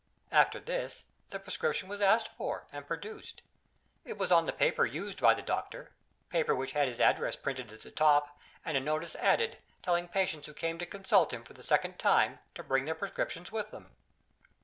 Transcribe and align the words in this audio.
After 0.31 0.59
this, 0.59 1.03
the 1.29 1.37
prescription 1.37 1.87
was 1.87 2.01
asked 2.01 2.29
for, 2.29 2.65
and 2.71 2.87
produced. 2.87 3.43
It 4.03 4.17
was 4.17 4.31
on 4.31 4.47
the 4.47 4.51
paper 4.51 4.83
used 4.83 5.21
by 5.21 5.35
the 5.35 5.43
doctor 5.43 5.91
paper 6.31 6.55
which 6.55 6.71
had 6.71 6.87
his 6.87 6.99
address 6.99 7.35
printed 7.35 7.71
at 7.71 7.83
the 7.83 7.91
top, 7.91 8.35
and 8.65 8.75
a 8.75 8.79
notice 8.79 9.15
added, 9.17 9.59
telling 9.83 10.07
patients 10.07 10.47
who 10.47 10.55
came 10.55 10.79
to 10.79 10.87
consult 10.87 11.31
him 11.31 11.43
for 11.43 11.53
the 11.53 11.61
second 11.61 11.99
time 11.99 12.39
to 12.55 12.63
bring 12.63 12.85
their 12.85 12.95
prescriptions 12.95 13.51
with 13.51 13.69
them. 13.69 13.91